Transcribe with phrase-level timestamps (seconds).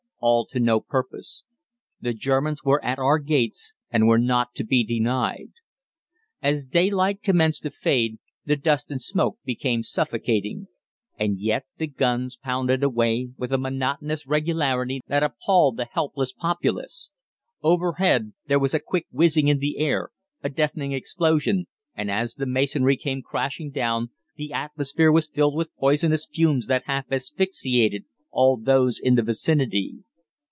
[0.23, 1.43] all to no purpose.
[1.99, 5.49] The Germans were at our gates, and were not to be denied.
[6.43, 10.67] As daylight commenced to fade the dust and smoke became suffocating.
[11.17, 17.09] And yet the guns pounded away with a monotonous regularity that appalled the helpless populace.
[17.63, 20.11] Overhead there was a quick whizzing in the air,
[20.43, 21.65] a deafening explosion,
[21.95, 26.83] and as the masonry came crashing down the atmosphere was filled with poisonous fumes that
[26.85, 29.95] half asphyxiated all those in the vicinity.